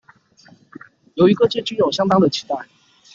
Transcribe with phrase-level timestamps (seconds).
[1.13, 2.55] 由於各界均有相當的期待